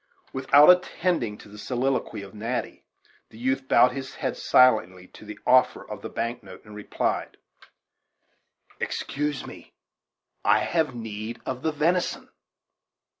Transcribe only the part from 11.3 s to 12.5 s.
of the venison."